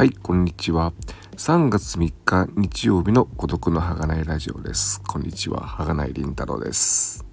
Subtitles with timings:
[0.00, 0.94] はい、こんにちは。
[1.36, 5.02] 3月3日日曜日の孤独の儚いラジオです。
[5.02, 7.26] こんにちは、儚いりんたろです。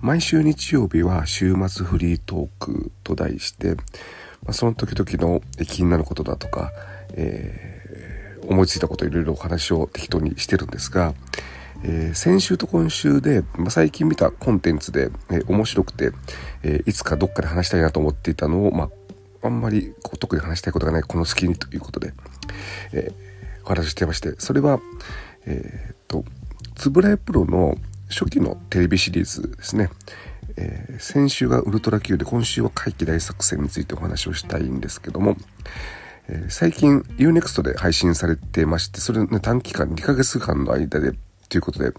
[0.00, 6.70] 毎週日曜日は週末フリートークと題して、まあ、その時々の気になることだとか、
[7.14, 11.14] えー、思いついたこといろいろお話を適当にしてるんですが、
[11.82, 16.12] えー、先週と今週で、まあ、最近見たコンテンツで、えー、面白くて、
[16.62, 18.90] えいつかどっかで話したいなと思っていたのを、まあ、
[19.42, 22.12] あんまりこう特に話したいことがないこの隙にということで、
[22.92, 24.80] えー、お話ししてましてそれは
[25.46, 26.24] えー、っと
[26.86, 27.76] 円谷プロの
[28.08, 29.90] 初期のテレビシリーズですね、
[30.56, 35.36] えー、先週がウルトラ Q で今週は怪奇大作戦についてお話をしたいんですけども、
[36.28, 41.12] えー、最近 UNEXT で配信されてましてそれね短期間2ヶ月間の間で
[41.48, 41.92] ということで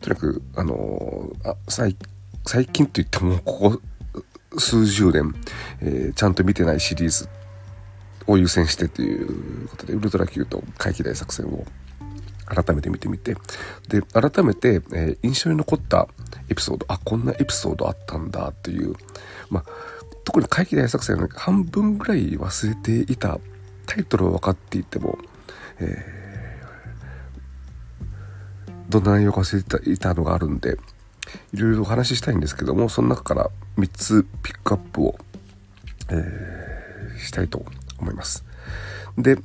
[0.00, 1.96] とにかくあのー、あ最
[2.66, 3.80] 近といってもここ
[4.58, 5.34] 数十年、
[5.80, 7.28] えー、ちゃんと見てないシリーズ
[8.26, 11.64] を優先してということで、ウルトラ Q と怪奇大作戦を
[12.46, 13.36] 改めて見てみて、
[13.88, 16.08] で、改めて、えー、印象に残った
[16.48, 18.94] エピソード、あ、こんなエピソードあったんだという、
[19.50, 19.64] まあ、
[20.24, 23.38] 特に怪奇大作戦の半分ぐらい忘れていた
[23.86, 25.18] タイトルは分かっていても、
[25.80, 30.76] えー、どんな内容か忘れていたのがあるんで、
[31.52, 35.18] いろいろお話ししたいんですけども、その中から3つピックアップを、
[36.10, 37.64] えー、したいと
[37.98, 38.44] 思います。
[39.16, 39.38] で、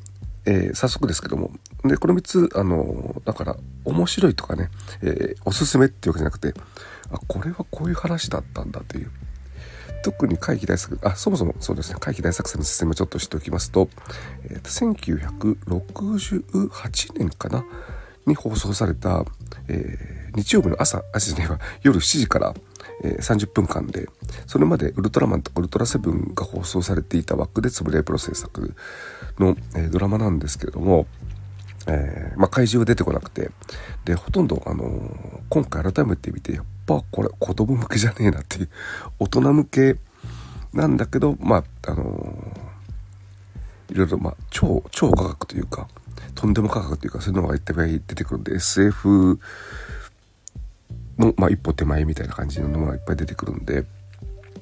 [0.45, 1.51] えー、早速ですけども、
[1.83, 4.69] で、この3つ、あの、だから、面白いとかね、
[5.01, 6.53] えー、おすすめっていうわけじゃなくて、
[7.11, 9.11] あ、これはこういう話だったんだという。
[10.03, 13.89] 特に会議大作、あ、そもそもそうですね、会議大作戦の説明をちょっとしておきますと、
[14.43, 14.61] えー、
[15.87, 17.63] 1968年かな
[18.25, 19.25] に放送された、
[19.69, 22.53] えー、日曜日の朝、あ、じゃは夜7時から、
[23.03, 24.07] えー、30分間で、
[24.47, 28.75] それまでウルトラマンとかウルトラセブンが放送されていた枠でつぶれプロ制作
[29.39, 31.07] の、えー、ドラマなんですけれども、
[31.88, 33.51] えー、まあ、怪獣が出てこなくて、
[34.05, 38.69] で、ほとんど、あのー、今回改めて見て、やっぱこれ子供向けじゃねえなっていう、
[39.19, 39.97] 大人向け
[40.73, 45.88] なんだけど、まあ、あのー、いろいろ、まあ、超、超科学というか、
[46.35, 49.39] とんでも科学というか、そういうのがいっぱい出てくるんで、SF
[51.18, 53.85] の、まあ、一歩手前みたいな感じのものがいっぱい出てくるんで、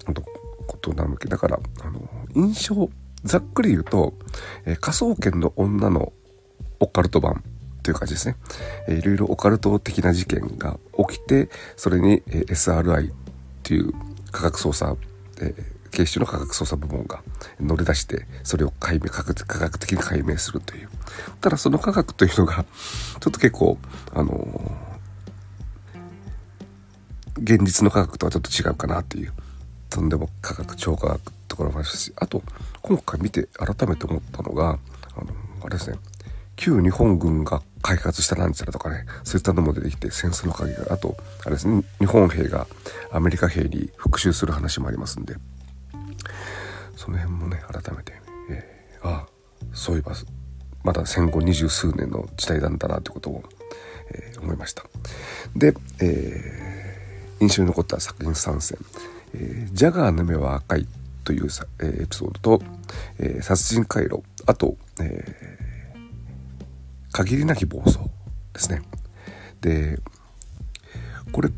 [0.05, 0.23] あと、
[0.67, 1.27] ことな向け。
[1.27, 2.89] だから、あの、印象、
[3.23, 4.13] ざっくり言うと、
[4.65, 6.13] えー、科捜研の女の
[6.79, 7.43] オカルト版
[7.83, 8.35] という感じですね。
[8.87, 10.79] えー、いろいろオカルト的な事件が
[11.09, 13.13] 起きて、それに、えー、SRI っ
[13.63, 13.91] ていう
[14.31, 14.95] 科学捜査、
[15.41, 17.21] えー、警視庁の科学捜査部門が
[17.59, 20.89] 乗り出して、それを解明、科学科学的に解明するという。
[21.41, 22.65] ただその科学というのが、
[23.19, 23.77] ちょっと結構、
[24.13, 24.90] あの
[27.43, 29.33] 現実の科学とはちょっと違うかなっていう、
[29.89, 32.43] とんでも科学、超科学ところもありますし、あと、
[32.81, 34.79] 今回見て改めて思ったのが、
[35.15, 35.27] あの、
[35.63, 35.97] あれですね、
[36.55, 42.67] 旧日本軍が開発したなんちゃらとかね、そういったのも出てきて、戦争の鍵が、あと、あれですね、日本兵が
[43.11, 45.35] アメリカ兵に復讐する話もありますんで、
[46.95, 48.13] その辺もね、改めて、
[48.51, 49.27] えー、ああ、
[49.73, 50.13] そういえば、
[50.83, 53.43] まだ戦後二十数年の時代なんだなってことを、
[54.11, 54.83] えー、思いました。
[55.55, 56.60] で、えー
[57.41, 58.77] 印象に残った作品参戦
[59.33, 60.87] 「えー、ジャガーの目は赤い」
[61.25, 62.63] というさ、えー、エピソードと、
[63.19, 67.99] えー、殺人回路あと、えー、限りなき暴走
[68.53, 68.81] ですね。
[69.61, 69.99] で
[71.31, 71.49] これ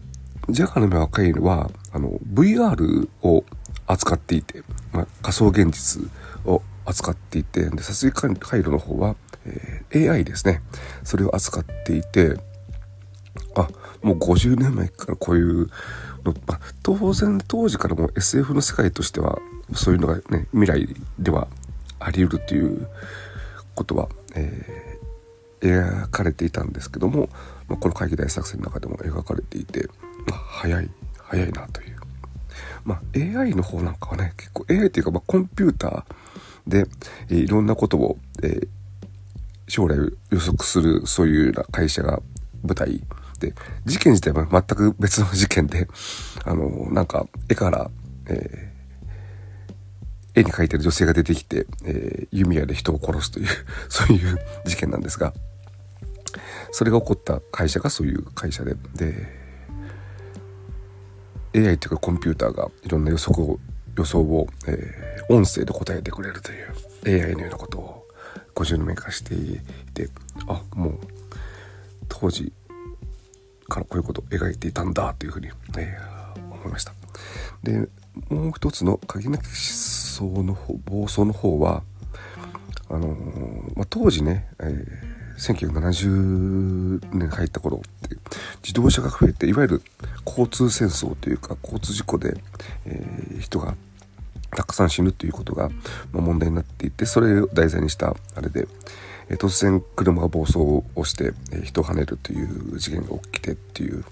[0.50, 3.44] ジャガーの目は赤いはあの VR を
[3.88, 6.04] 扱っていて、まあ、仮想現実
[6.46, 9.16] を扱っていてで殺人回路の方は、
[9.46, 10.62] えー、AI ですね。
[11.04, 12.38] それを扱っていて
[13.56, 13.70] あ
[14.02, 15.70] もう50年前からこういう
[16.24, 19.40] の、まあ、当然当時からも SF の世界としては
[19.74, 20.88] そういうのがね未来
[21.20, 21.48] では
[22.00, 22.88] あり得るっていう
[23.76, 27.30] ことは、えー、描かれていたんですけども、
[27.68, 29.88] まあ、この会議大作戦の中でも描かれていて、
[30.28, 31.94] まあ、早い早いなという。
[32.86, 36.04] まあ、AI の方なんかはね結構 AI っていうか、まあ、コンピューター
[36.68, 36.86] で、
[37.30, 38.68] えー、いろんなことを、えー、
[39.68, 39.98] 将来
[40.32, 42.22] 予測するそういうような会社が
[42.64, 43.02] 舞台、
[43.86, 45.88] 事件自体は全く別の事件で、
[46.46, 47.90] あの、なんか絵から、
[48.28, 53.48] えー、絵に描いてる女性が出てきて、えー、弓矢で人を殺すという
[53.90, 55.34] そういう事件なんですが、
[56.72, 59.44] それが起こった会社がそういう会社で、で、
[61.56, 63.60] AI というかコンピューターがいろんな予測を、
[63.96, 66.56] 予想を、えー、音声で答えてくれるとい
[67.20, 68.08] う AI のようなことを
[68.56, 69.60] 50年目化してい
[69.94, 70.10] て、
[70.48, 71.00] あ、もう
[72.08, 72.52] 当時
[73.68, 76.94] からこういうことを描いていたんだというふうに、えー、思いました。
[77.64, 77.88] で
[78.30, 81.84] もう一つの鍵なき思想の方暴走の方は
[82.90, 88.16] あのー、まあ、当時ね、えー、1970年入った頃って
[88.62, 89.82] 自動車が増えていわゆる
[90.26, 92.36] 交通戦争というか交通事故で、
[92.86, 93.76] えー、人が
[94.56, 95.70] たくさん死ぬっていうことが、
[96.12, 98.68] 問題になっていてそれを題材にしたあれで、
[99.30, 104.04] え、突然車が暴走をして、え、人をはねるという事件が起きてっていう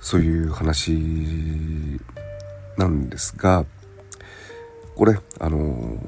[0.00, 2.00] そういう話
[2.76, 3.66] なんですが
[4.96, 5.98] これあのー、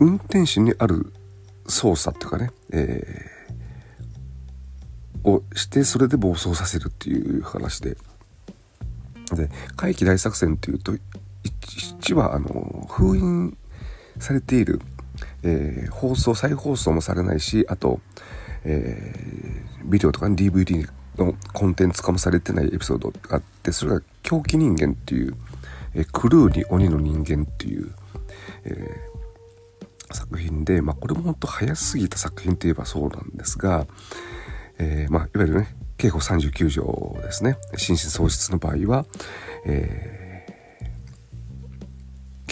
[0.00, 1.12] 運転手にある
[1.66, 7.96] 操作っていうかね、えー、をしてそれで暴走させるっていう話で
[9.34, 10.94] で怪奇大作戦っていうと
[11.44, 13.56] 一はあの封印
[14.18, 14.80] されている、
[15.42, 18.00] えー、放送再放送もされないしあと、
[18.64, 25.34] えー、ビデオとか DVD のコンテンツ化もされてないエピソードがあってそれが「狂気人間」っていう、
[25.94, 27.92] えー、クルーに鬼の人間っていう、
[28.64, 28.96] え、
[30.12, 33.86] 作品で、まあ、これも本当早すぎた作品といえばそうなんですが、
[34.78, 39.06] えまあ、いわゆるね刑法39条ですね心神喪失の場合は、
[39.66, 40.21] えー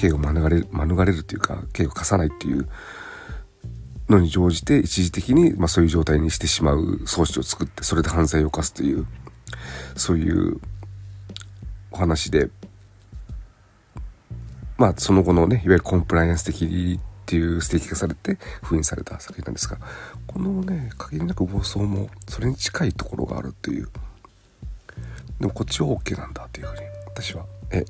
[0.01, 2.67] 刑を免れる免れるというか刑を課さないっていう
[4.09, 9.07] のに乗じて一時的に、まあ、そういう状態にしてしまう装置を作ってそれで犯罪を犯すという
[9.97, 10.59] そういう
[11.91, 12.49] お話で
[14.79, 19.77] まあその後のねいわゆるコンプライアンス的っていう指摘がされて封印された作品なんですが
[20.27, 23.91] このね限りなく暴走もそれに近いところがあるっていう
[25.39, 27.85] でもこっちは OK なんだっていうふうに私はえ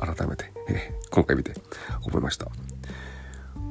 [0.00, 1.52] 改めて、え今回見て
[2.02, 2.46] 思いました。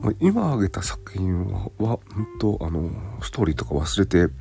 [0.02, 2.02] まあ、今挙げた作品は、本
[2.40, 2.90] 当あの、
[3.22, 4.34] ストーリーとか忘れて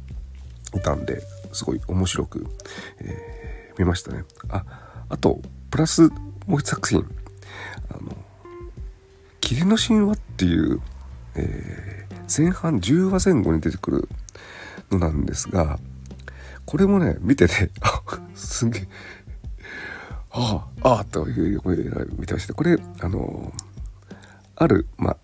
[0.76, 2.46] いたんで、すごい面白く、
[3.00, 4.24] えー、見ましたね。
[4.50, 4.64] あ、
[5.08, 5.40] あと、
[5.70, 6.10] プラス
[6.46, 7.04] もう一作品、
[7.90, 8.16] あの、
[9.40, 10.80] 霧の神話っていう、
[11.34, 14.08] えー、前半10話前後に出てくる
[14.90, 15.78] のなんですが、
[16.66, 17.70] これもね、見てて、
[18.36, 18.88] すげえ、
[20.38, 22.54] ああ、ああ、という声で見てました。
[22.54, 23.52] これ、あの、
[24.54, 25.16] ある、まあ、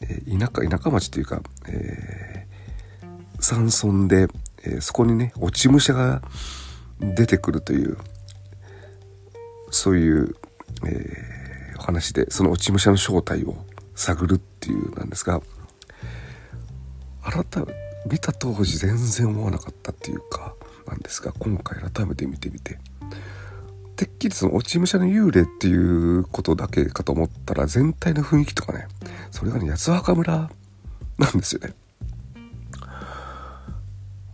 [0.00, 4.28] 田舎、田舎町というか、えー、山村で、
[4.64, 6.22] えー、そこにね、落ち武者が
[7.00, 7.98] 出てくるという、
[9.70, 10.36] そういう、
[10.86, 13.56] えー、お話で、その落ち武者の正体を
[13.96, 15.42] 探るっていうなんですが、
[17.22, 17.74] 改め、
[18.10, 20.54] 見た当時全然思わなかったっていうか、
[20.86, 22.78] なんですが、今回改めて見てみて、
[24.02, 28.88] てっきりその落ち武者の幽霊っていうことだけかと思ったら全体の雰囲気とかね
[29.30, 30.50] それがね八幡村
[31.18, 31.72] なんですよね。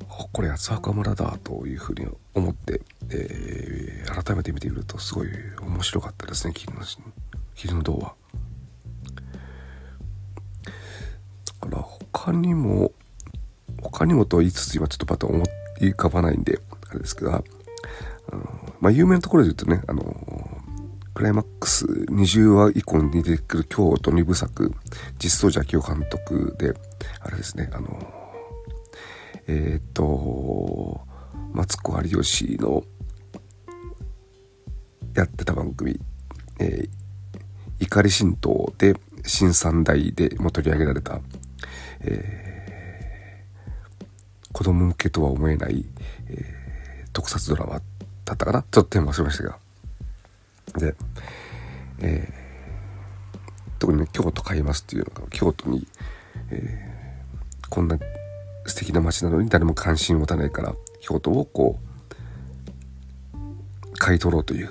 [0.33, 2.81] これ八幡村だというふうに思って、
[3.11, 5.29] えー、改めて見てみるとすごい
[5.61, 6.81] 面白かったですね霧の
[7.55, 8.15] 霧の銅は
[11.61, 12.93] だから他にも
[13.83, 15.45] 他にもと言いつつ今ちょっとパッと思
[15.81, 17.43] い浮かばないんであれですけどあ
[18.33, 20.03] のまあ、有名なところで言うとね、あの
[21.15, 24.73] クライマックス20話以降に出てくる京都2部作、
[25.19, 26.75] 実装者明夫監督で、
[27.21, 28.19] あれですね、あの
[29.49, 31.01] えー、っと、
[31.53, 32.85] マツコ有吉の
[35.15, 35.99] やってた番組、
[36.61, 36.89] えー、
[37.81, 38.95] 怒り神道で
[39.25, 41.21] 新三大でも取り上げられた、
[42.01, 45.85] えー、子供向けとは思えない、
[46.29, 47.81] えー、特撮ドラマ
[48.29, 48.63] だったかな？
[48.63, 49.59] ちょっとテーマ忘れましたが。
[50.77, 50.95] で、
[52.01, 55.87] えー、特にね、京都買いますっていうのが、京都に、
[56.51, 57.99] えー、こんな
[58.67, 61.79] 素敵な街なのに誰も関心を持たないから、京都をこ
[63.33, 64.69] う、買い取ろうという、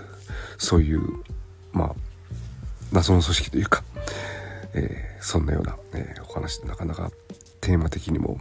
[0.59, 1.01] そういう、
[1.71, 1.95] まあ、
[2.91, 3.83] 謎の組織というか、
[4.73, 7.11] えー、そんなような、えー、お話でなかなか
[7.59, 8.37] テーマ的にも、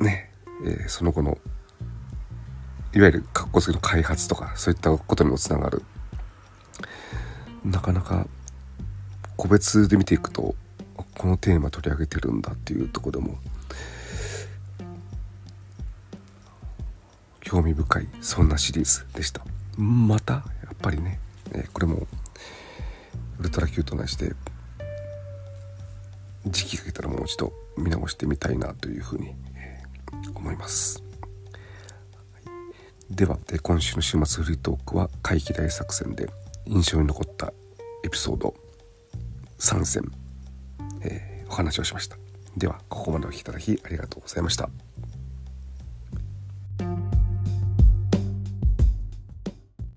[0.00, 0.30] ね、
[0.64, 1.36] えー、その後の
[2.92, 5.82] いわゆる格好つけの開発とかそういったことにもつながる
[7.64, 8.26] なかなか
[9.36, 10.54] 個別で見ていくと
[11.16, 13.38] このテーマ取り上げてるんだっていうとこでも
[17.40, 19.44] 興味深いそんなシリーズでした
[19.76, 20.42] またや
[20.72, 21.18] っぱりね、
[21.52, 22.06] えこれも
[23.38, 24.34] ウルトラ Q と同じで
[26.46, 29.34] 時期が来たらもう一度見直してみたいなというふうに
[30.34, 31.09] 思います。
[33.10, 36.30] では今週の週末フリートークは怪奇大作戦で
[36.66, 37.52] 印象に残った
[38.04, 38.54] エピソード
[39.58, 40.04] 3選、
[41.02, 42.16] えー、お話をしました。
[42.56, 44.70] ではここまでお聴きいただきありがとうございました。